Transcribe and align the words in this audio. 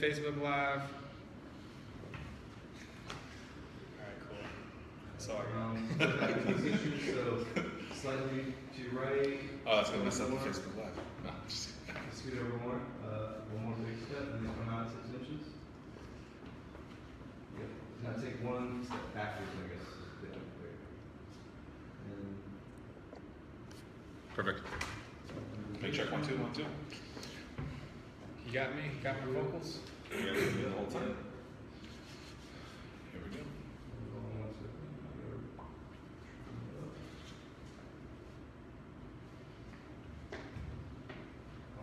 live. 0.00 0.12
Alright, 0.42 0.82
cool. 4.28 4.38
That's 5.12 5.28
all 5.30 5.36
I 5.36 5.42
got. 5.52 5.62
Um, 5.64 5.88
so 5.98 6.06
back 6.18 6.46
to 6.46 6.54
these 6.54 6.74
issues, 6.74 7.14
so 7.14 7.44
slightly 8.00 8.54
to 8.76 8.82
your 8.82 8.92
right. 8.92 9.40
Oh, 9.66 9.76
that's 9.76 9.90
gonna 9.90 10.04
mess 10.04 10.20
up 10.20 10.28
the 10.28 10.34
one 10.36 10.44
more. 10.44 10.52
Facebook 10.52 10.76
Live. 10.76 10.96
No, 11.24 11.30
just 11.48 11.70
Scoot 12.12 12.38
over 12.38 12.58
one, 12.58 12.80
uh, 13.04 13.42
one 13.54 13.64
more 13.64 13.74
big 13.84 13.98
step, 14.06 14.34
and 14.34 14.46
then 14.46 14.54
come 14.54 14.74
out 14.74 14.86
six 14.86 15.02
inches. 15.18 15.46
Yep, 17.58 17.70
now 18.04 18.12
take 18.22 18.38
one 18.44 18.84
step 18.84 19.14
backwards, 19.14 19.50
I 19.50 19.68
guess. 19.68 19.82
is 19.82 19.98
the 20.22 20.28
other 20.30 20.46
way. 20.62 20.72
And. 22.06 22.38
perfect. 24.34 24.60
Make 25.82 25.92
check 25.92 26.12
one, 26.12 26.22
two, 26.22 26.36
one, 26.38 26.52
two. 26.52 26.64
You 28.48 28.54
got 28.54 28.74
me? 28.74 28.82
Got 29.04 29.20
my 29.26 29.32
vocals? 29.34 29.80
You 30.10 30.24
gotta 30.24 30.40
do 30.40 30.62
the 30.64 30.70
whole 30.70 30.86
time. 30.86 31.14
Here 33.12 33.20
we 33.22 33.36
go. 33.36 33.42
Hold 34.14 34.24
on 34.24 34.40
one 34.40 34.54
second. 34.54 34.78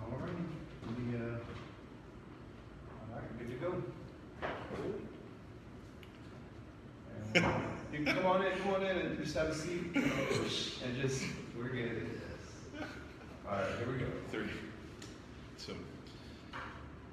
All 0.01 0.17
right, 0.17 0.41
we, 0.97 1.15
uh, 1.17 1.37
all 2.89 3.13
right, 3.13 3.29
good 3.37 3.49
to 3.51 3.57
go. 3.57 3.71
And 7.35 7.45
You 7.93 8.05
can 8.05 8.15
come 8.15 8.25
on 8.25 8.43
in, 8.43 8.57
come 8.57 8.73
on 8.73 8.81
in 8.81 8.97
and 8.97 9.23
just 9.23 9.35
have 9.37 9.49
a 9.49 9.53
seat 9.53 9.93
and 9.93 10.99
just, 10.99 11.25
we're 11.55 11.69
good. 11.69 12.09
All 13.47 13.55
right, 13.55 13.65
here 13.77 13.87
we 13.91 13.99
go. 13.99 14.07
Three. 14.31 14.49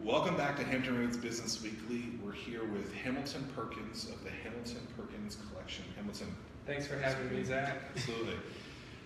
Welcome 0.05 0.37
back 0.37 0.57
to 0.57 0.65
Hampton 0.65 0.99
Roads 0.99 1.17
Business 1.17 1.63
Weekly. 1.63 2.05
We're 2.25 2.33
here 2.33 2.65
with 2.65 2.93
Hamilton 2.93 3.49
Perkins 3.55 4.09
of 4.09 4.23
the 4.25 4.31
Hamilton 4.31 4.85
Perkins 4.97 5.37
Collection. 5.49 5.85
Hamilton, 5.97 6.35
Thanks 6.67 6.89
for 6.89 6.99
having 6.99 7.33
me, 7.33 7.45
Zach. 7.45 7.77
absolutely. 7.95 8.35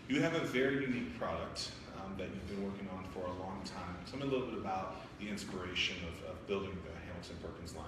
You 0.09 0.23
have 0.23 0.35
a 0.35 0.41
very 0.41 0.81
unique 0.81 1.19
product 1.19 1.73
um, 1.99 2.15
that 2.17 2.29
you've 2.29 2.49
been 2.49 2.65
working 2.65 2.89
on 2.97 3.05
for 3.13 3.27
a 3.27 3.45
long 3.45 3.61
time. 3.65 3.97
Tell 4.11 4.19
me 4.19 4.27
a 4.27 4.31
little 4.31 4.47
bit 4.47 4.59
about 4.59 4.97
the 5.21 5.29
inspiration 5.29 5.97
of, 6.09 6.31
of 6.31 6.47
building 6.47 6.77
the 6.87 6.93
Hamilton 7.07 7.37
Perkins 7.43 7.75
line. 7.77 7.85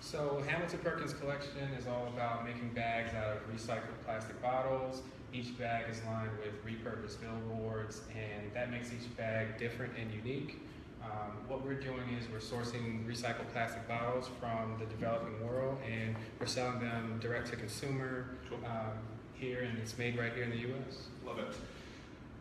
So 0.00 0.42
Hamilton 0.48 0.78
Perkins 0.82 1.12
Collection 1.12 1.68
is 1.78 1.86
all 1.86 2.06
about 2.14 2.46
making 2.46 2.70
bags 2.70 3.14
out 3.14 3.36
of 3.36 3.54
recycled 3.54 4.00
plastic 4.06 4.40
bottles. 4.40 5.02
Each 5.32 5.56
bag 5.58 5.90
is 5.90 6.00
lined 6.06 6.30
with 6.38 6.64
repurposed 6.64 7.18
billboards, 7.20 8.00
and 8.16 8.50
that 8.54 8.70
makes 8.70 8.92
each 8.92 9.14
bag 9.16 9.58
different 9.58 9.92
and 9.98 10.10
unique. 10.24 10.62
Um, 11.06 11.32
what 11.46 11.64
we're 11.64 11.74
doing 11.74 12.02
is 12.18 12.26
we're 12.30 12.38
sourcing 12.38 13.06
recycled 13.06 13.48
plastic 13.52 13.86
bottles 13.86 14.28
from 14.40 14.76
the 14.78 14.86
developing 14.86 15.46
world, 15.46 15.78
and 15.88 16.16
we're 16.40 16.46
selling 16.46 16.80
them 16.80 17.18
direct 17.20 17.48
to 17.50 17.56
consumer 17.56 18.26
Cool. 18.48 18.58
um, 18.66 18.92
here, 19.34 19.62
and 19.62 19.78
it's 19.78 19.96
made 19.98 20.18
right 20.18 20.32
here 20.34 20.44
in 20.44 20.50
the 20.50 20.58
U.S. 20.58 21.08
Love 21.24 21.38
it. 21.38 21.54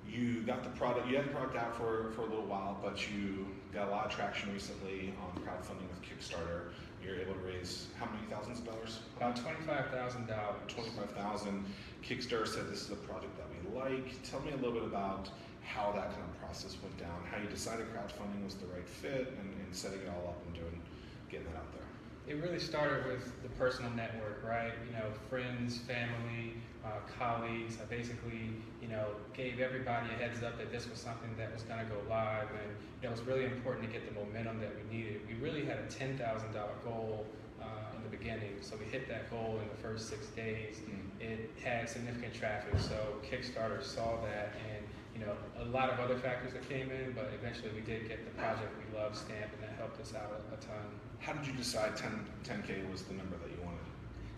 You 0.10 0.42
got 0.44 0.64
the 0.64 0.70
product, 0.72 1.08
you 1.08 1.16
had 1.18 1.26
the 1.26 1.30
product 1.32 1.58
out 1.58 1.76
for, 1.78 2.12
for 2.16 2.22
a 2.22 2.26
little 2.26 2.46
while, 2.46 2.78
but 2.82 3.06
you 3.12 3.46
got 3.74 3.88
a 3.88 3.92
lot 3.92 4.06
of 4.06 4.12
traction 4.12 4.52
recently 4.54 5.14
on 5.22 5.42
crowdfunding 5.44 5.88
with 5.90 6.02
Kickstarter. 6.02 6.70
You're 7.04 7.18
able 7.18 7.34
to 7.34 7.40
raise 7.42 7.88
how 8.00 8.06
many 8.08 8.26
thousands 8.30 8.60
of 8.60 8.66
dollars? 8.66 9.00
About 9.18 9.36
twenty-five 9.36 9.90
thousand 9.92 10.26
dollars. 10.28 10.56
25,000. 10.68 11.64
Kickstarter 12.04 12.48
said 12.48 12.68
this 12.72 12.82
is 12.86 12.92
a 12.92 12.96
project 12.96 13.32
that 13.38 13.46
we 13.52 13.80
like. 13.80 14.22
Tell 14.24 14.40
me 14.42 14.52
a 14.54 14.56
little 14.56 14.72
bit 14.74 14.84
about 14.84 15.30
how 15.66 15.92
that 15.92 16.12
kind 16.12 16.24
of 16.24 16.40
process 16.40 16.78
went 16.82 16.98
down, 16.98 17.18
how 17.30 17.38
you 17.38 17.48
decided 17.50 17.86
crowdfunding 17.94 18.44
was 18.44 18.56
the 18.56 18.68
right 18.68 18.88
fit, 18.88 19.34
and, 19.40 19.50
and 19.66 19.76
setting 19.76 20.00
it 20.00 20.10
all 20.10 20.30
up 20.30 20.40
and 20.46 20.56
doing, 20.56 20.82
getting 21.30 21.48
that 21.48 21.58
out 21.58 21.72
there. 21.74 21.82
It 22.28 22.42
really 22.42 22.60
started 22.60 23.06
with 23.06 23.32
the 23.44 23.50
personal 23.50 23.92
network, 23.92 24.44
right? 24.48 24.74
You 24.88 24.94
know, 24.98 25.06
friends, 25.30 25.78
family, 25.80 26.54
uh, 26.84 27.02
colleagues. 27.20 27.78
I 27.82 27.86
basically, 27.86 28.50
you 28.82 28.88
know, 28.88 29.08
gave 29.34 29.60
everybody 29.60 30.08
a 30.14 30.18
heads 30.18 30.44
up 30.44 30.58
that 30.58 30.72
this 30.72 30.90
was 30.90 31.00
something 31.00 31.30
that 31.38 31.54
was 31.54 31.64
going 31.64 31.80
to 31.80 31.86
go 31.86 31.98
live, 32.10 32.50
and 32.50 32.70
you 33.02 33.04
know, 33.04 33.10
it 33.10 33.12
was 33.12 33.22
really 33.22 33.46
important 33.46 33.86
to 33.88 33.92
get 33.92 34.08
the 34.08 34.20
momentum 34.20 34.60
that 34.60 34.72
we 34.76 34.98
needed. 34.98 35.22
We 35.28 35.36
really 35.44 35.66
had 35.66 35.80
a 35.80 35.88
ten 35.90 36.18
thousand 36.18 36.54
dollar 36.54 36.78
goal 36.84 37.26
uh, 37.62 37.96
in 37.98 38.04
the 38.04 38.16
beginning, 38.16 38.58
so 38.62 38.76
we 38.78 38.86
hit 38.86 39.08
that 39.10 39.30
goal 39.30 39.60
in 39.62 39.68
the 39.70 39.82
first 39.82 40.10
six 40.10 40.28
days. 40.28 40.82
It 41.20 41.50
had 41.64 41.90
significant 41.90 42.34
traffic, 42.34 42.74
so 42.80 43.16
Kickstarter 43.24 43.84
saw 43.84 44.22
that, 44.22 44.54
and 44.70 44.85
you 45.18 45.26
know, 45.26 45.34
a 45.62 45.66
lot 45.72 45.90
of 45.90 46.00
other 46.00 46.18
factors 46.18 46.54
that 46.54 46.68
came 46.68 46.92
in, 46.92 47.14
but 47.14 47.32
eventually 47.34 47.72
we 47.74 47.82
did 47.82 48.08
get 48.08 48.26
the 48.26 48.32
project 48.42 48.70
we 48.78 49.00
love 49.00 49.16
stamp, 49.16 49.48
and 49.54 49.64
that 49.64 49.76
helped 49.78 50.00
us 50.02 50.14
out 50.14 50.30
a, 50.30 50.54
a 50.54 50.58
ton. 50.58 50.86
How 51.20 51.34
did 51.34 51.48
you 51.48 51.54
decide 51.54 51.96
10, 51.96 52.26
10K 52.44 52.92
was 52.92 53.04
the 53.04 53.14
number 53.14 53.38
that 53.38 53.50
you 53.50 53.64
wanted? 53.64 53.80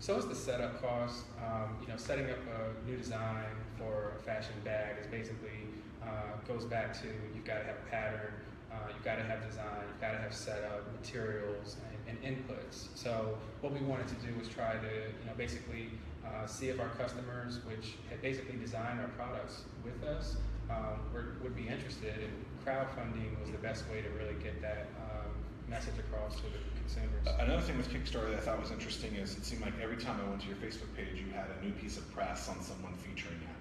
So 0.00 0.16
it's 0.16 0.26
the 0.26 0.34
setup 0.34 0.80
cost. 0.80 1.24
Um, 1.44 1.76
you 1.82 1.88
know, 1.88 1.96
setting 1.96 2.30
up 2.30 2.38
a 2.38 2.88
new 2.88 2.96
design 2.96 3.50
for 3.76 4.12
a 4.16 4.22
fashion 4.22 4.54
bag 4.64 4.96
is 5.00 5.06
basically 5.08 5.66
uh, 6.02 6.38
goes 6.46 6.64
back 6.64 6.94
to 7.02 7.08
you've 7.34 7.44
got 7.44 7.58
to 7.58 7.64
have 7.64 7.76
a 7.76 7.90
pattern, 7.90 8.32
uh, 8.70 8.76
you've 8.94 9.04
got 9.04 9.16
to 9.16 9.24
have 9.24 9.44
design, 9.44 9.82
you've 9.90 10.00
got 10.00 10.12
to 10.12 10.18
have 10.18 10.32
setup, 10.32 10.86
materials, 10.94 11.76
and, 12.06 12.16
and 12.22 12.38
inputs. 12.38 12.86
So 12.94 13.36
what 13.60 13.72
we 13.72 13.80
wanted 13.80 14.06
to 14.08 14.14
do 14.26 14.38
was 14.38 14.48
try 14.48 14.74
to 14.74 14.86
you 14.86 15.26
know 15.26 15.34
basically 15.36 15.90
uh, 16.24 16.46
see 16.46 16.68
if 16.68 16.78
our 16.80 16.90
customers, 16.90 17.58
which 17.64 17.94
had 18.08 18.22
basically 18.22 18.56
designed 18.56 19.00
our 19.00 19.08
products 19.08 19.62
with 19.84 20.02
us, 20.04 20.36
um, 20.70 21.00
were, 21.12 21.36
would 21.42 21.56
be 21.56 21.68
interested. 21.68 22.14
And 22.18 22.32
crowdfunding 22.64 23.38
was 23.40 23.50
the 23.50 23.58
best 23.58 23.88
way 23.90 24.02
to 24.02 24.08
really 24.10 24.36
get 24.42 24.60
that 24.62 24.88
um, 25.00 25.30
message 25.68 25.98
across 25.98 26.36
to 26.36 26.42
the 26.42 26.60
consumers. 26.80 27.26
Another 27.38 27.62
thing 27.62 27.76
with 27.76 27.90
Kickstarter 27.90 28.30
that 28.30 28.38
I 28.38 28.40
thought 28.40 28.60
was 28.60 28.70
interesting 28.70 29.14
is 29.14 29.36
it 29.36 29.44
seemed 29.44 29.62
like 29.62 29.74
every 29.82 29.96
time 29.96 30.20
I 30.24 30.28
went 30.28 30.42
to 30.42 30.48
your 30.48 30.56
Facebook 30.56 30.94
page, 30.96 31.20
you 31.20 31.32
had 31.32 31.46
a 31.60 31.64
new 31.64 31.72
piece 31.72 31.96
of 31.96 32.08
press 32.14 32.48
on 32.48 32.60
someone 32.62 32.94
featuring 32.94 33.36
it. 33.36 33.56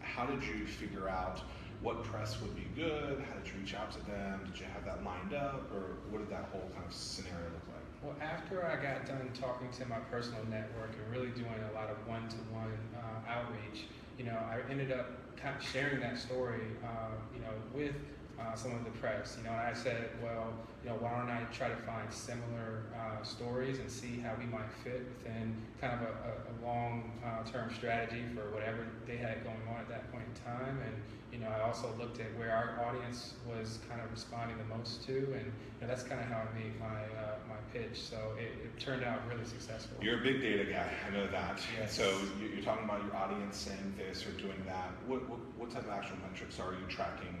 How 0.00 0.26
did 0.26 0.42
you 0.42 0.66
figure 0.66 1.08
out 1.08 1.40
what 1.80 2.04
press 2.04 2.40
would 2.40 2.54
be 2.54 2.66
good? 2.76 3.22
How 3.26 3.34
did 3.38 3.46
you 3.46 3.58
reach 3.60 3.74
out 3.74 3.90
to 3.92 4.00
them? 4.06 4.40
Did 4.46 4.60
you 4.60 4.66
have 4.72 4.84
that 4.84 5.04
lined 5.04 5.34
up, 5.34 5.66
or 5.74 5.98
what 6.10 6.18
did 6.18 6.30
that 6.30 6.46
whole 6.52 6.70
kind 6.74 6.86
of 6.86 6.92
scenario 6.92 7.42
look 7.50 7.66
like? 7.74 7.86
Well, 8.02 8.14
after 8.20 8.66
I 8.66 8.76
got 8.82 9.06
done 9.06 9.30
talking 9.34 9.70
to 9.78 9.86
my 9.86 9.98
personal 10.10 10.42
network 10.50 10.90
and 10.94 11.06
really 11.10 11.30
doing 11.34 11.58
a 11.70 11.74
lot 11.74 11.90
of 11.90 11.96
one-to-one 12.06 12.78
uh, 12.94 13.30
outreach, 13.30 13.86
you 14.18 14.24
know, 14.24 14.34
I 14.34 14.58
ended 14.70 14.90
up 14.92 15.10
kind 15.42 15.56
of 15.56 15.62
sharing 15.62 16.00
that 16.00 16.16
story, 16.18 16.62
uh, 16.84 17.14
you 17.34 17.40
know, 17.40 17.52
with 17.74 17.94
uh, 18.40 18.54
some 18.54 18.72
of 18.74 18.84
the 18.84 18.90
press. 18.92 19.36
You 19.38 19.44
know, 19.44 19.50
and 19.50 19.60
I 19.60 19.72
said, 19.74 20.10
well, 20.22 20.52
you 20.84 20.90
know, 20.90 20.96
why 20.96 21.16
don't 21.18 21.30
I 21.30 21.42
try 21.52 21.68
to 21.68 21.76
find 21.76 22.12
similar 22.12 22.82
uh, 22.94 23.22
stories 23.22 23.78
and 23.78 23.90
see 23.90 24.18
how 24.18 24.32
we 24.38 24.46
might 24.46 24.70
fit 24.82 25.06
within 25.18 25.54
kind 25.80 25.94
of 25.94 26.00
a, 26.02 26.12
a, 26.12 26.32
a 26.50 26.54
long-term 26.66 27.72
strategy 27.74 28.22
for 28.34 28.50
whatever 28.50 28.86
they 29.06 29.16
had 29.16 29.44
going 29.44 29.62
on 29.70 29.80
at 29.80 29.88
that 29.88 30.10
point 30.10 30.24
in 30.26 30.42
time. 30.44 30.78
And 30.84 30.94
you 31.32 31.38
know, 31.38 31.48
I 31.48 31.62
also 31.62 31.88
looked 31.98 32.20
at 32.20 32.26
where 32.36 32.50
our 32.52 32.84
audience 32.84 33.34
was 33.48 33.78
kind 33.88 34.00
of 34.02 34.10
responding 34.10 34.58
the 34.58 34.76
most 34.76 35.06
to, 35.06 35.16
and 35.16 35.46
you 35.46 35.80
know, 35.80 35.86
that's 35.86 36.02
kind 36.02 36.20
of 36.20 36.26
how 36.26 36.42
I 36.44 36.58
made 36.58 36.78
my 36.78 37.00
uh, 37.16 37.36
my 37.48 37.56
pitch. 37.72 38.02
So 38.02 38.16
it, 38.38 38.52
it 38.66 38.78
turned 38.78 39.02
out 39.02 39.20
really 39.28 39.46
successful. 39.46 39.96
You're 40.02 40.18
a 40.20 40.22
big 40.22 40.42
data 40.42 40.64
guy, 40.64 40.90
I 41.08 41.10
know 41.14 41.26
that. 41.30 41.58
Yes. 41.78 41.94
So 41.96 42.04
you- 42.40 42.48
you're 42.48 42.64
talking 42.64 42.84
about 42.84 43.02
your 43.04 43.16
audience 43.16 43.56
saying 43.56 43.94
this 43.96 44.26
or 44.26 44.32
doing 44.32 44.60
that. 44.66 44.90
What, 45.06 45.26
what, 45.28 45.38
what 45.56 45.70
type 45.70 45.84
of 45.84 45.90
actual 45.90 46.18
metrics 46.28 46.60
are 46.60 46.72
you 46.72 46.84
tracking 46.88 47.34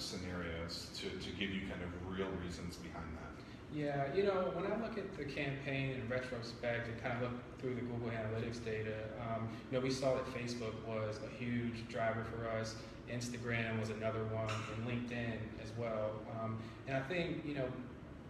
scenarios 0.00 0.88
to, 0.96 1.08
to 1.08 1.30
give 1.38 1.50
you 1.50 1.62
kind 1.68 1.82
of 1.82 1.90
real 2.08 2.28
reasons 2.42 2.76
behind 2.76 3.06
that? 3.16 3.30
Yeah, 3.72 4.12
you 4.14 4.24
know, 4.24 4.50
when 4.54 4.66
I 4.66 4.74
look 4.82 4.98
at 4.98 5.16
the 5.16 5.24
campaign 5.24 5.92
in 5.92 6.08
retrospect 6.08 6.88
and 6.88 7.00
kind 7.00 7.14
of 7.14 7.22
look 7.30 7.60
through 7.60 7.76
the 7.76 7.82
Google 7.82 8.10
Analytics 8.10 8.64
data, 8.64 8.96
um, 9.20 9.48
you 9.70 9.78
know, 9.78 9.84
we 9.84 9.90
saw 9.90 10.14
that 10.14 10.26
Facebook 10.34 10.74
was 10.86 11.20
a 11.24 11.42
huge 11.42 11.86
driver 11.88 12.24
for 12.24 12.48
us. 12.48 12.74
Instagram 13.08 13.78
was 13.78 13.90
another 13.90 14.24
one, 14.24 14.50
and 14.74 14.86
LinkedIn 14.86 15.38
as 15.62 15.70
well. 15.78 16.20
Um, 16.40 16.58
and 16.88 16.96
I 16.96 17.00
think, 17.00 17.44
you 17.44 17.54
know, 17.54 17.68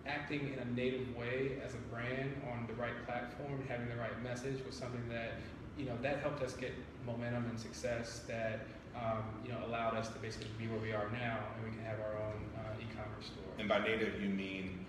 acting 0.07 0.53
in 0.53 0.59
a 0.59 0.65
native 0.73 1.15
way 1.17 1.59
as 1.65 1.75
a 1.75 1.79
brand 1.93 2.33
on 2.53 2.67
the 2.67 2.75
right 2.75 3.07
platform, 3.07 3.63
having 3.69 3.89
the 3.89 3.97
right 3.97 4.23
message 4.23 4.65
was 4.67 4.75
something 4.75 5.07
that, 5.09 5.35
you 5.79 5.85
know, 5.87 5.97
that 6.03 6.21
helped 6.21 6.43
us 6.43 6.53
get 6.55 6.73
momentum 7.07 7.47
and 7.49 7.59
success 7.59 8.23
that, 8.29 8.67
um, 8.97 9.23
you 9.45 9.53
know, 9.53 9.59
allowed 9.67 9.95
us 9.95 10.09
to 10.09 10.19
basically 10.19 10.49
be 10.59 10.67
where 10.67 10.81
we 10.81 10.93
are 10.93 11.09
now, 11.13 11.39
and 11.57 11.65
we 11.65 11.77
can 11.77 11.85
have 11.85 11.99
our 12.01 12.17
own 12.17 12.41
uh, 12.59 12.81
e-commerce 12.81 13.27
store. 13.27 13.53
And 13.59 13.69
by 13.69 13.79
native, 13.81 14.21
you 14.21 14.29
mean 14.29 14.85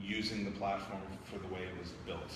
using 0.00 0.44
the 0.44 0.50
platform 0.52 1.00
for 1.24 1.38
the 1.38 1.48
way 1.52 1.62
it 1.62 1.78
was 1.80 1.90
built, 2.06 2.32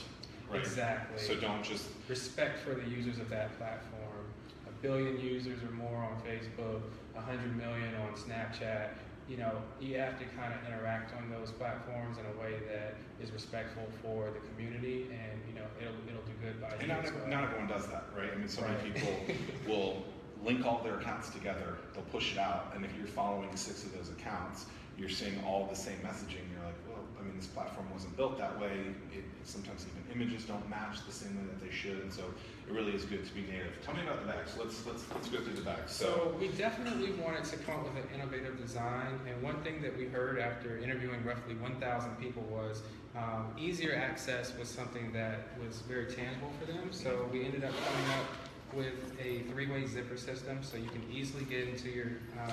right? 0.50 0.60
Exactly. 0.60 1.22
So 1.22 1.36
don't 1.36 1.62
just 1.62 1.88
respect 2.08 2.58
for 2.60 2.74
the 2.74 2.88
users 2.88 3.18
of 3.18 3.28
that 3.30 3.56
platform. 3.58 4.24
A 4.66 4.82
billion 4.82 5.20
users 5.20 5.62
or 5.62 5.70
more 5.72 5.96
on 6.02 6.20
Facebook, 6.22 6.82
a 7.16 7.20
hundred 7.20 7.56
million 7.56 7.94
on 7.96 8.14
Snapchat. 8.14 8.88
You 9.28 9.36
know, 9.36 9.62
you 9.80 9.96
have 9.98 10.18
to 10.18 10.24
kind 10.36 10.52
of 10.52 10.66
interact 10.66 11.14
on 11.16 11.30
those 11.30 11.52
platforms 11.52 12.18
in 12.18 12.24
a 12.26 12.42
way 12.42 12.58
that 12.68 12.96
is 13.22 13.30
respectful 13.30 13.86
for 14.02 14.30
the 14.30 14.40
community, 14.50 15.06
and 15.12 15.40
you 15.46 15.54
know, 15.54 15.66
it'll 15.80 15.94
it'll 16.08 16.26
do 16.26 16.32
good 16.42 16.60
by 16.60 16.70
And 16.80 16.88
not, 16.88 17.04
well. 17.04 17.28
not 17.28 17.44
everyone 17.44 17.68
does 17.68 17.86
that, 17.86 18.04
right? 18.16 18.30
I 18.34 18.36
mean, 18.36 18.48
so 18.48 18.62
many 18.62 18.90
people 18.90 19.12
will 19.68 20.02
link 20.44 20.64
all 20.64 20.80
their 20.82 20.98
accounts 20.98 21.30
together, 21.30 21.76
they'll 21.94 22.02
push 22.04 22.32
it 22.32 22.38
out, 22.38 22.72
and 22.74 22.84
if 22.84 22.90
you're 22.96 23.06
following 23.06 23.54
six 23.56 23.84
of 23.84 23.94
those 23.94 24.10
accounts, 24.10 24.66
you're 24.98 25.08
seeing 25.08 25.42
all 25.46 25.66
the 25.66 25.76
same 25.76 25.96
messaging. 26.04 26.44
You're 26.52 26.64
like, 26.64 26.76
well, 26.86 27.02
I 27.18 27.22
mean, 27.22 27.34
this 27.36 27.46
platform 27.46 27.86
wasn't 27.90 28.16
built 28.16 28.36
that 28.38 28.58
way. 28.60 28.92
It, 29.12 29.24
sometimes 29.44 29.86
even 29.88 30.20
images 30.20 30.44
don't 30.44 30.68
match 30.68 31.04
the 31.06 31.12
same 31.12 31.34
way 31.36 31.44
that 31.44 31.64
they 31.64 31.72
should, 31.72 32.02
and 32.02 32.12
so 32.12 32.22
it 32.68 32.72
really 32.72 32.92
is 32.92 33.04
good 33.04 33.26
to 33.26 33.34
be 33.34 33.40
native. 33.42 33.72
Tell 33.84 33.94
me 33.94 34.02
about 34.02 34.20
the 34.20 34.32
bags. 34.32 34.52
Let's 34.58 34.84
let's 34.86 35.04
let's 35.14 35.28
go 35.28 35.38
through 35.38 35.54
the 35.54 35.62
bags. 35.62 35.92
So 35.92 36.34
we 36.38 36.48
definitely 36.48 37.12
wanted 37.12 37.44
to 37.44 37.56
come 37.58 37.76
up 37.76 37.84
with 37.84 38.04
an 38.04 38.10
innovative 38.14 38.60
design, 38.60 39.18
and 39.26 39.42
one 39.42 39.56
thing 39.62 39.80
that 39.82 39.96
we 39.96 40.04
heard 40.06 40.38
after 40.38 40.78
interviewing 40.78 41.24
roughly 41.24 41.54
1,000 41.54 42.16
people 42.16 42.42
was 42.42 42.82
um, 43.16 43.46
easier 43.58 43.94
access 43.94 44.56
was 44.58 44.68
something 44.68 45.12
that 45.12 45.48
was 45.64 45.80
very 45.80 46.06
tangible 46.06 46.52
for 46.60 46.66
them. 46.70 46.92
So 46.92 47.28
we 47.32 47.44
ended 47.44 47.64
up 47.64 47.72
coming 47.72 48.10
up 48.18 48.26
with 48.74 49.12
a 49.22 49.40
three-way 49.50 49.86
zipper 49.86 50.16
system, 50.16 50.58
so 50.62 50.76
you 50.76 50.88
can 50.88 51.02
easily 51.12 51.44
get 51.44 51.68
into 51.68 51.88
your 51.90 52.06
uh, 52.38 52.50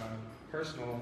personal 0.52 1.00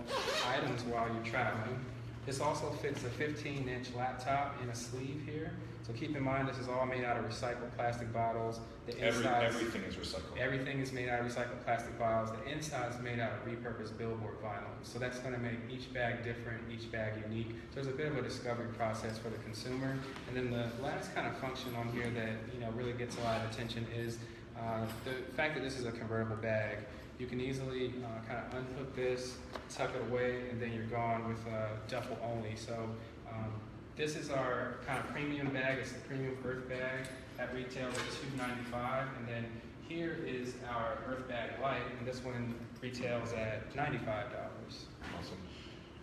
items 0.48 0.84
while 0.84 1.08
you're 1.14 1.24
traveling. 1.24 1.80
This 2.26 2.40
also 2.42 2.72
fits 2.72 3.04
a 3.04 3.10
15-inch 3.10 3.94
laptop 3.96 4.56
in 4.64 4.70
a 4.70 4.76
sleeve 4.76 5.22
here. 5.28 5.52
So 5.86 5.94
keep 5.94 6.18
in 6.18 6.24
mind, 6.24 6.50
this 6.50 6.58
is 6.58 6.68
all 6.68 6.88
made 6.88 7.04
out 7.04 7.18
of 7.18 7.26
recycled 7.26 7.72
plastic 7.76 8.12
bottles. 8.12 8.60
The 8.88 9.00
Every, 9.00 9.24
insides- 9.24 9.56
everything 9.56 9.84
is 9.84 9.96
recycled. 9.96 10.36
Everything 10.40 10.80
is 10.80 10.92
made 10.92 11.08
out 11.08 11.20
of 11.20 11.28
recycled 11.28 11.64
plastic 11.64 12.00
bottles. 12.00 12.32
The 12.44 12.52
inside 12.52 12.92
is 12.92 13.00
made 13.02 13.20
out 13.20 13.34
of 13.34 13.46
repurposed 13.46 13.96
billboard 13.96 14.42
vinyl. 14.42 14.74
So 14.82 14.98
that's 14.98 15.20
going 15.20 15.36
to 15.36 15.40
make 15.40 15.60
each 15.70 15.94
bag 15.94 16.24
different, 16.24 16.62
each 16.74 16.92
bag 16.92 17.14
unique. 17.30 17.50
So 17.70 17.76
there's 17.76 17.88
a 17.88 17.92
bit 17.92 18.08
of 18.08 18.18
a 18.18 18.24
discovery 18.24 18.70
process 18.76 19.20
for 19.20 19.30
the 19.30 19.38
consumer. 19.38 19.96
And 20.28 20.36
then 20.36 20.50
the 20.50 20.68
last 20.84 21.14
kind 21.14 21.28
of 21.28 21.38
function 21.38 21.76
on 21.76 21.90
here 21.90 22.10
that 22.16 22.32
you 22.52 22.60
know 22.60 22.72
really 22.72 22.94
gets 22.94 23.16
a 23.18 23.22
lot 23.22 23.46
of 23.46 23.52
attention 23.52 23.86
is 23.96 24.18
uh, 24.60 24.86
the 25.04 25.12
fact 25.34 25.56
that 25.56 25.63
this 25.63 25.78
is 25.78 25.86
a 25.86 25.92
convertible 25.92 26.38
bag. 26.38 26.80
You 27.19 27.28
can 27.28 27.40
easily 27.40 27.94
uh, 28.04 28.28
kind 28.28 28.46
of 28.46 28.60
unhook 28.60 28.96
this, 28.96 29.38
tuck 29.74 29.92
it 29.96 30.12
away, 30.12 30.50
and 30.50 30.62
then 30.62 30.74
you're 30.74 30.84
gone 30.86 31.28
with 31.28 31.40
uh, 31.48 31.68
duffel 31.88 32.18
only. 32.24 32.56
So 32.56 32.90
um, 33.31 33.54
this 33.96 34.16
is 34.16 34.30
our 34.30 34.75
kind 34.86 35.00
of 35.00 35.07
premium 35.07 35.50
bag. 35.50 35.80
It's 35.80 35.94
the 35.94 36.00
premium 36.00 36.38
Earth 36.46 36.68
bag. 36.68 37.07
That 37.38 37.54
retails 37.54 37.94
at 37.96 38.40
$2.95, 38.74 39.07
and 39.18 39.28
then 39.28 39.46
here 39.88 40.18
is 40.25 40.56
our 40.69 40.98
Earth 41.07 41.28
bag 41.28 41.52
light, 41.62 41.84
and 41.98 42.07
this 42.07 42.24
one 42.24 42.56
retails 42.81 43.34
at 43.34 43.74
$95. 43.74 44.06
Awesome. 44.07 45.38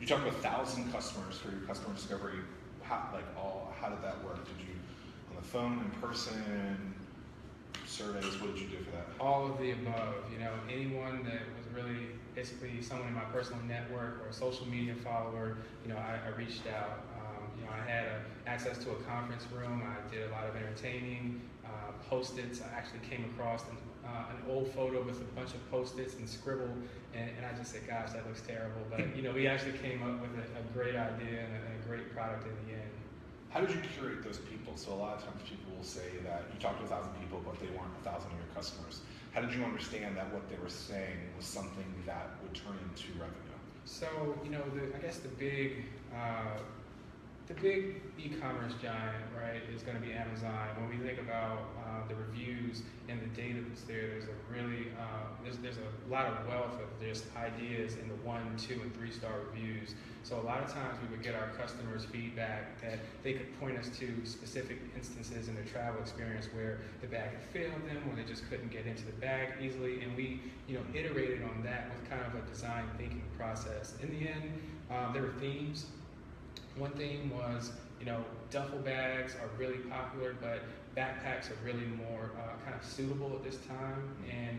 You 0.01 0.07
talked 0.07 0.23
about 0.23 0.35
a 0.35 0.43
thousand 0.43 0.93
customers 0.93 1.37
for 1.39 1.51
your 1.51 1.61
customer 1.61 1.95
discovery. 1.95 2.39
How, 2.83 3.09
like 3.13 3.25
all, 3.37 3.73
how 3.81 3.89
did 3.89 4.03
that 4.03 4.23
work? 4.25 4.45
Did 4.45 4.67
you 4.67 4.75
on 5.31 5.37
the 5.37 5.49
phone, 5.49 5.79
in 5.79 6.01
person, 6.01 6.95
surveys? 7.93 8.41
What 8.41 8.55
did 8.55 8.63
you 8.63 8.69
do 8.69 8.85
for 8.85 8.91
that? 8.93 9.07
All 9.21 9.47
of 9.47 9.59
the 9.59 9.73
above. 9.73 10.25
You 10.33 10.41
know, 10.41 10.53
anyone 10.69 11.23
that 11.25 11.45
was 11.57 11.67
really 11.75 12.09
basically 12.35 12.81
someone 12.81 13.09
in 13.09 13.15
my 13.15 13.29
personal 13.37 13.63
network 13.65 14.25
or 14.25 14.29
a 14.31 14.33
social 14.33 14.67
media 14.67 14.95
follower, 15.05 15.59
you 15.85 15.93
know, 15.93 15.99
I, 15.99 16.19
I 16.27 16.31
reached 16.37 16.67
out. 16.67 17.05
Um, 17.21 17.45
you 17.59 17.65
know, 17.65 17.71
I 17.73 17.89
had 17.89 18.07
uh 18.07 18.19
access 18.47 18.79
to 18.79 18.91
a 18.91 18.97
conference 19.05 19.47
room. 19.55 19.83
I 19.85 20.11
did 20.13 20.29
a 20.29 20.33
lot 20.33 20.49
of 20.49 20.57
entertaining, 20.57 21.41
uh, 21.65 21.93
post-its. 22.09 22.61
I 22.61 22.75
actually 22.75 23.01
came 23.09 23.25
across 23.33 23.63
an, 23.69 23.77
uh, 24.05 24.33
an 24.35 24.51
old 24.51 24.73
photo 24.73 25.03
with 25.03 25.21
a 25.21 25.25
bunch 25.37 25.55
of 25.55 25.71
post-its 25.71 26.15
and 26.17 26.29
scribble, 26.29 26.75
and, 27.15 27.31
and 27.37 27.47
I 27.47 27.57
just 27.57 27.71
said, 27.73 27.87
"Gosh, 27.87 28.11
that 28.13 28.27
looks 28.27 28.43
terrible." 28.43 28.83
But 28.91 29.15
you 29.15 29.23
know, 29.23 29.33
we 29.33 29.47
actually 29.47 29.79
came 29.79 30.03
up 30.03 30.21
with 30.21 30.33
a, 30.43 30.45
a 30.59 30.63
great 30.75 30.97
idea 30.97 31.45
and 31.45 31.53
a, 31.55 31.61
and 31.71 31.85
a 31.85 31.89
great 31.89 32.13
product 32.15 32.47
in 32.47 32.57
the 32.67 32.73
end. 32.73 32.91
How 33.53 33.61
did 33.61 33.69
you 33.69 33.83
curate 33.95 34.25
those 34.25 34.39
people? 34.39 34.73
So 34.77 34.95
a 34.95 34.97
lot 34.97 35.19
of 35.19 35.25
times 35.25 35.43
people 35.45 35.77
will 35.77 35.85
say 35.85 36.09
that 36.25 36.49
you 36.49 36.59
talked 36.59 36.79
to 36.81 36.85
a 36.85 36.89
thousand 36.89 37.13
people, 37.21 37.43
but 37.45 37.61
they 37.61 37.69
weren't 37.69 37.93
a 38.01 38.05
thousand 38.09 38.33
of 38.33 38.39
your 38.39 38.49
customers. 38.55 39.01
How 39.33 39.43
did 39.43 39.53
you 39.53 39.63
understand 39.63 40.17
that 40.17 40.33
what 40.33 40.49
they 40.49 40.57
were 40.57 40.73
saying 40.73 41.21
was 41.37 41.45
something 41.45 41.85
that 42.07 42.31
would 42.43 42.55
turn 42.55 42.81
into 42.81 43.13
revenue? 43.21 43.59
So 43.85 44.09
you 44.43 44.51
know, 44.51 44.65
the, 44.73 44.97
I 44.97 45.01
guess 45.01 45.19
the 45.19 45.29
big, 45.29 45.85
uh, 46.17 46.65
the 47.55 47.61
big 47.61 48.01
e-commerce 48.19 48.73
giant, 48.81 49.25
right, 49.37 49.61
is 49.75 49.83
going 49.83 49.97
to 49.97 50.03
be 50.03 50.13
Amazon. 50.13 50.69
When 50.79 50.89
we 50.89 51.05
think 51.05 51.19
about 51.19 51.69
uh, 51.85 52.09
the 52.09 52.15
reviews 52.15 52.83
and 53.09 53.21
the 53.21 53.29
data 53.41 53.61
that's 53.69 53.83
there, 53.83 54.09
there's 54.09 54.25
a 54.25 54.37
really, 54.53 54.89
uh, 54.99 55.29
there's 55.43 55.59
there's 55.59 55.77
a 55.77 56.11
lot 56.11 56.27
of 56.27 56.47
wealth 56.47 56.81
of 56.81 56.89
just 57.05 57.25
ideas 57.37 57.97
in 57.97 58.09
the 58.09 58.15
one, 58.25 58.57
two, 58.57 58.81
and 58.81 58.95
three 58.97 59.11
star 59.11 59.33
reviews. 59.51 59.95
So 60.23 60.39
a 60.39 60.45
lot 60.47 60.63
of 60.63 60.73
times 60.73 60.99
we 61.03 61.15
would 61.15 61.25
get 61.25 61.35
our 61.35 61.49
customers 61.59 62.05
feedback 62.05 62.81
that 62.81 63.01
they 63.25 63.33
could 63.33 63.59
point 63.59 63.77
us 63.77 63.91
to 63.99 64.09
specific 64.25 64.79
instances 64.97 65.49
in 65.49 65.55
their 65.55 65.65
travel 65.65 66.01
experience 66.01 66.47
where 66.55 66.79
the 67.01 67.09
bag 67.09 67.31
had 67.33 67.43
failed 67.53 67.83
them, 67.89 67.99
or 68.09 68.17
they 68.17 68.25
just 68.25 68.49
couldn't 68.49 68.71
get 68.71 68.87
into 68.87 69.05
the 69.05 69.13
bag 69.21 69.49
easily, 69.61 70.01
and 70.01 70.17
we, 70.17 70.41
you 70.69 70.75
know, 70.77 70.85
iterated 70.95 71.43
on 71.43 71.63
that 71.65 71.91
with 71.91 72.09
kind 72.09 72.23
of 72.23 72.35
a 72.35 72.49
design 72.49 72.85
thinking 72.97 73.23
process. 73.37 73.95
In 74.01 74.11
the 74.11 74.29
end, 74.29 74.53
um, 74.91 75.13
there 75.13 75.23
were 75.23 75.35
themes. 75.41 75.87
One 76.77 76.91
theme 76.93 77.31
was, 77.31 77.73
you 78.01 78.07
know, 78.07 78.25
duffel 78.51 78.79
bags 78.79 79.35
are 79.35 79.49
really 79.59 79.79
popular, 79.79 80.35
but 80.41 80.63
backpacks 80.97 81.51
are 81.51 81.59
really 81.65 81.87
more 81.87 82.31
uh, 82.39 82.65
kind 82.65 82.75
of 82.79 82.85
suitable 82.87 83.33
at 83.35 83.45
this 83.45 83.59
time, 83.69 84.15
and 84.31 84.59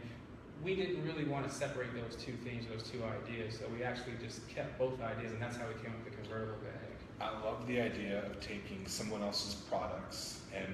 we 0.63 0.75
didn't 0.75 1.03
really 1.03 1.25
want 1.25 1.47
to 1.47 1.53
separate 1.53 1.93
those 1.93 2.15
two 2.15 2.33
things, 2.43 2.65
those 2.71 2.83
two 2.89 3.01
ideas. 3.03 3.57
So 3.59 3.65
we 3.75 3.83
actually 3.83 4.13
just 4.23 4.47
kept 4.47 4.77
both 4.77 5.01
ideas, 5.01 5.31
and 5.31 5.41
that's 5.41 5.57
how 5.57 5.65
we 5.67 5.73
came 5.83 5.91
up 5.91 6.05
with 6.05 6.13
the 6.13 6.21
convertible 6.21 6.59
bag. 6.63 6.93
I 7.19 7.31
love 7.45 7.65
the 7.67 7.81
idea 7.81 8.25
of 8.25 8.39
taking 8.39 8.85
someone 8.85 9.21
else's 9.21 9.55
products 9.55 10.41
and 10.55 10.67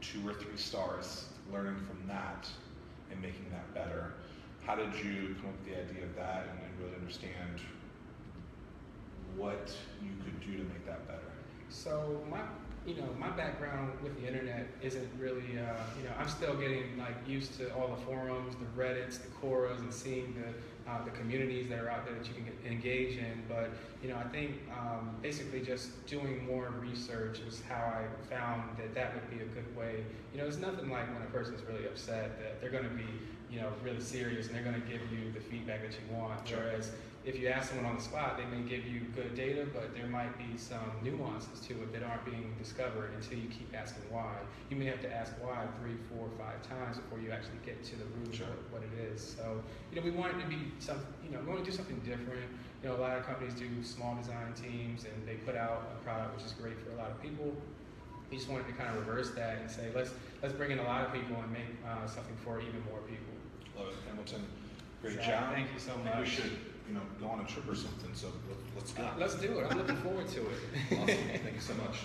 two 0.00 0.26
or 0.28 0.34
three 0.34 0.56
stars, 0.56 1.26
learning 1.52 1.76
from 1.76 1.98
that 2.08 2.48
and 3.10 3.20
making 3.20 3.46
that 3.50 3.72
better. 3.74 4.14
How 4.64 4.74
did 4.74 4.92
you 4.94 5.34
come 5.40 5.50
up 5.50 5.56
with 5.64 5.74
the 5.74 5.80
idea 5.80 6.04
of 6.04 6.14
that 6.16 6.48
and, 6.50 6.58
and 6.60 6.84
really 6.84 6.96
understand 6.96 7.60
what 9.36 9.72
you 10.02 10.10
could 10.24 10.40
do 10.40 10.52
to 10.58 10.64
make 10.64 10.86
that 10.86 11.06
better? 11.06 11.20
So 11.68 12.20
my, 12.30 12.40
you 12.86 12.96
know, 12.96 13.08
my 13.18 13.30
background 13.30 13.92
with 14.02 14.20
the 14.20 14.26
internet 14.26 14.66
isn't 14.82 15.08
really, 15.18 15.58
uh, 15.58 15.82
you 15.96 16.04
know, 16.04 16.14
I'm 16.18 16.28
still 16.28 16.54
getting 16.54 16.98
like 16.98 17.16
used 17.26 17.56
to 17.58 17.74
all 17.74 17.88
the 17.88 18.04
forums, 18.04 18.54
the 18.56 18.82
Reddits, 18.82 19.20
the 19.22 19.28
Quoras, 19.40 19.78
and 19.78 19.92
seeing 19.92 20.34
the 20.34 20.52
uh, 20.90 21.04
the 21.04 21.10
communities 21.12 21.68
that 21.68 21.78
are 21.78 21.88
out 21.88 22.04
there 22.04 22.14
that 22.14 22.26
you 22.26 22.34
can 22.34 22.44
get, 22.44 22.54
engage 22.66 23.16
in. 23.16 23.42
But 23.48 23.70
you 24.02 24.08
know, 24.08 24.16
I 24.16 24.24
think 24.24 24.56
um, 24.76 25.10
basically 25.22 25.60
just 25.60 26.04
doing 26.06 26.44
more 26.46 26.72
research 26.80 27.38
is 27.46 27.62
how 27.68 27.76
I 27.76 28.04
found 28.34 28.76
that 28.78 28.94
that 28.94 29.14
would 29.14 29.30
be 29.30 29.42
a 29.44 29.46
good 29.46 29.76
way. 29.76 30.04
You 30.34 30.40
know, 30.40 30.46
it's 30.46 30.58
nothing 30.58 30.90
like 30.90 31.12
when 31.12 31.22
a 31.22 31.30
person's 31.30 31.62
really 31.68 31.86
upset 31.86 32.38
that 32.40 32.60
they're 32.60 32.70
going 32.70 32.88
to 32.88 32.90
be, 32.90 33.06
you 33.50 33.60
know, 33.60 33.68
really 33.84 34.00
serious 34.00 34.46
and 34.46 34.56
they're 34.56 34.64
going 34.64 34.80
to 34.80 34.88
give 34.88 35.00
you 35.12 35.30
the 35.32 35.40
feedback 35.40 35.82
that 35.82 35.92
you 35.92 36.16
want. 36.16 36.46
Sure. 36.48 36.58
Whereas 36.58 36.92
if 37.24 37.38
you 37.38 37.48
ask 37.48 37.68
someone 37.70 37.86
on 37.86 37.96
the 37.96 38.02
spot, 38.02 38.36
they 38.36 38.44
may 38.44 38.62
give 38.68 38.84
you 38.86 39.00
good 39.14 39.34
data, 39.36 39.66
but 39.72 39.94
there 39.94 40.06
might 40.08 40.36
be 40.38 40.56
some 40.56 40.90
nuances 41.04 41.60
to 41.60 41.74
it 41.74 41.92
that 41.92 42.02
aren't 42.02 42.24
being 42.24 42.52
discovered 42.58 43.12
until 43.14 43.38
you 43.38 43.48
keep 43.48 43.72
asking 43.74 44.02
why. 44.10 44.34
You 44.70 44.76
may 44.76 44.86
have 44.86 45.00
to 45.02 45.12
ask 45.12 45.32
why 45.40 45.66
three, 45.80 45.94
four, 46.10 46.28
five 46.36 46.60
times 46.68 46.98
before 46.98 47.20
you 47.20 47.30
actually 47.30 47.58
get 47.64 47.82
to 47.84 47.96
the 47.96 48.04
root 48.18 48.34
Sure. 48.34 48.46
of 48.48 48.72
what, 48.72 48.82
it 48.82 48.90
is. 49.12 49.22
So, 49.22 49.62
you 49.92 49.96
know, 50.00 50.02
we 50.04 50.10
want 50.10 50.36
it 50.36 50.40
to 50.42 50.48
be 50.48 50.72
some, 50.80 50.98
you 51.24 51.30
know, 51.30 51.38
we 51.40 51.46
want 51.52 51.64
to 51.64 51.70
do 51.70 51.76
something 51.76 52.00
different. 52.00 52.42
You 52.82 52.88
know, 52.88 52.96
a 52.96 52.98
lot 53.00 53.16
of 53.16 53.24
companies 53.24 53.54
do 53.54 53.68
small 53.84 54.16
design 54.16 54.52
teams 54.54 55.04
and 55.04 55.14
they 55.26 55.34
put 55.46 55.54
out 55.54 55.92
a 55.94 56.02
product 56.04 56.34
which 56.36 56.44
is 56.44 56.52
great 56.52 56.74
for 56.82 56.90
a 56.90 56.96
lot 56.96 57.10
of 57.12 57.22
people. 57.22 57.54
We 58.30 58.36
just 58.38 58.48
wanted 58.48 58.66
to 58.66 58.72
kind 58.72 58.90
of 58.96 59.06
reverse 59.06 59.30
that 59.32 59.58
and 59.60 59.70
say, 59.70 59.90
let's 59.94 60.10
let's 60.42 60.54
bring 60.54 60.72
in 60.72 60.80
a 60.80 60.82
lot 60.84 61.04
of 61.06 61.12
people 61.12 61.36
and 61.40 61.52
make 61.52 61.68
uh, 61.86 62.06
something 62.08 62.34
for 62.42 62.58
even 62.60 62.82
more 62.90 62.98
people. 63.06 63.30
Love 63.78 63.88
it, 63.88 63.94
Hamilton. 64.08 64.42
Great 65.02 65.16
So, 65.18 65.22
job. 65.22 65.52
Thank 65.52 65.68
you 65.72 65.78
so 65.78 65.92
think 65.92 66.04
we 66.14 66.20
much. 66.20 66.28
should, 66.28 66.50
you 66.92 66.98
know, 66.98 67.04
go 67.20 67.32
on 67.32 67.40
a 67.40 67.48
trip 67.48 67.68
or 67.70 67.74
something. 67.74 68.10
So 68.14 68.26
let- 68.26 68.76
let's 68.76 68.92
go. 68.92 69.02
Uh, 69.02 69.10
let's 69.18 69.34
do 69.36 69.58
it. 69.58 69.66
I'm 69.70 69.78
looking 69.78 69.96
forward 69.96 70.28
to 70.28 70.40
it. 70.40 70.46
awesome. 70.92 71.06
Thank 71.06 71.54
you 71.54 71.60
so 71.60 71.74
much. 71.74 71.96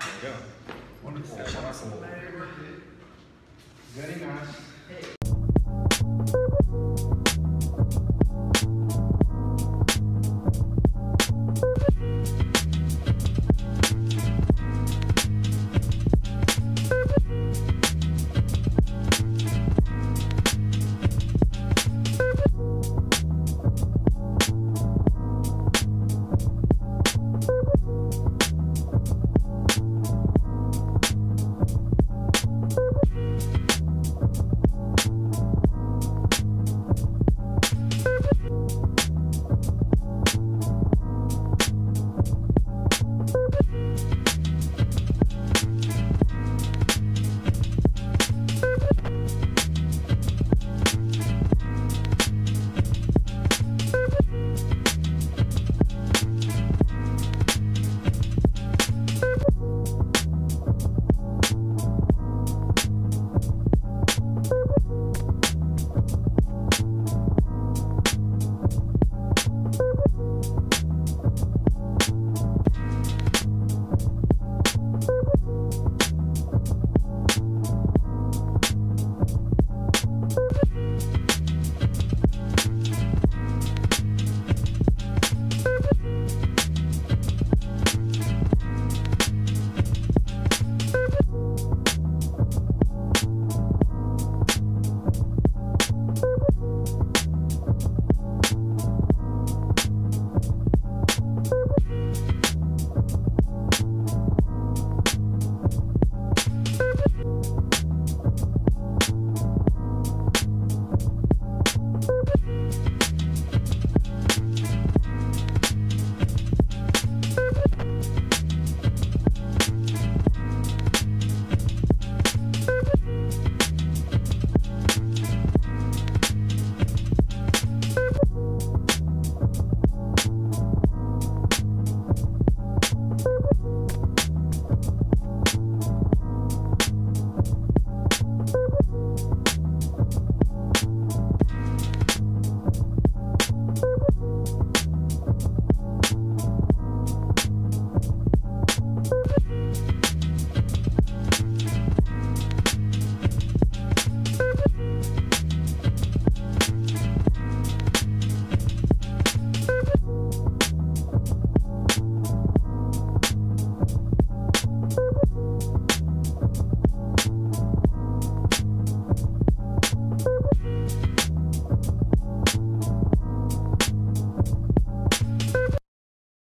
There 0.00 0.08
we 0.22 0.28
go. 0.28 0.74
Wonderful. 1.02 1.36
That's 1.36 1.56
awesome. 1.56 1.92
Very 3.94 4.20
nice. 4.20 5.23